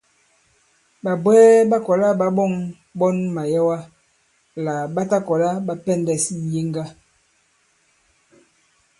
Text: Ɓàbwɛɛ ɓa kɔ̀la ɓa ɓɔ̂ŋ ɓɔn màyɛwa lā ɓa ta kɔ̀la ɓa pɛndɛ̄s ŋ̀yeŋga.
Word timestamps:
Ɓàbwɛɛ 1.03 1.47
ɓa 1.69 1.77
kɔ̀la 1.85 2.07
ɓa 2.19 2.27
ɓɔ̂ŋ 2.37 2.51
ɓɔn 2.99 3.15
màyɛwa 3.35 3.77
lā 4.63 4.75
ɓa 4.93 5.01
ta 5.09 5.17
kɔ̀la 5.27 5.47
ɓa 5.65 5.73
pɛndɛ̄s 5.83 6.25
ŋ̀yeŋga. 6.41 6.83